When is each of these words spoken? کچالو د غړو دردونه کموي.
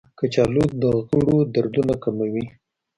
کچالو 0.19 0.63
د 0.81 0.83
غړو 1.07 1.37
دردونه 1.55 1.93
کموي. 2.03 2.45